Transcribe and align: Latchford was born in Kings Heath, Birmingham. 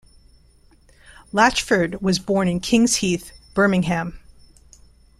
Latchford 1.31 2.01
was 2.01 2.17
born 2.17 2.47
in 2.47 2.59
Kings 2.59 2.95
Heath, 2.95 3.31
Birmingham. 3.53 4.19